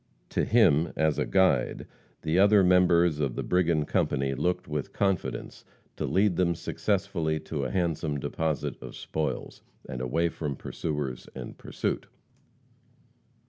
[0.29, 1.85] To him, as a guide,
[2.23, 5.63] the other members of the brigand company looked with confidence
[5.95, 11.55] to lead them successfully to a handsome deposit of spoils, and away from pursuers and
[11.55, 12.07] pursuit.